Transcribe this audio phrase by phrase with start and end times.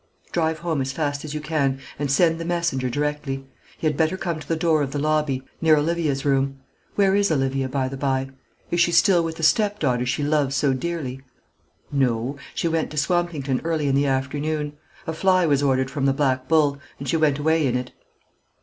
[0.31, 3.45] "Drive home as fast as you can, and send the messenger directly.
[3.77, 6.57] He had better come to the door of the lobby, near Olivia's room.
[6.95, 8.31] Where is Olivia, by the bye?
[8.71, 11.21] Is she still with the stepdaughter she loves so dearly?"
[11.91, 14.73] "No; she went to Swampington early in the afternoon.
[15.05, 17.91] A fly was ordered from the Black Bull, and she went away in it."